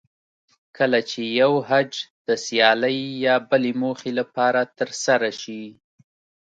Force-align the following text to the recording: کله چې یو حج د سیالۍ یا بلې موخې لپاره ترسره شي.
کله 0.77 0.99
چې 1.09 1.21
یو 1.41 1.53
حج 1.69 1.91
د 2.27 2.29
سیالۍ 2.45 2.97
یا 3.25 3.35
بلې 3.49 3.71
موخې 3.81 4.11
لپاره 4.19 4.61
ترسره 4.79 5.29
شي. 5.41 5.63